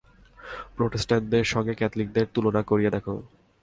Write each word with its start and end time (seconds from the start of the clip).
প্রোটেস্টাণ্টদের 0.75 1.45
সঙ্গে 1.45 1.73
ক্যাথলিকদের 1.73 2.25
তুলনা 2.33 2.61
করিয়া 2.63 2.91
দেখ। 2.91 3.05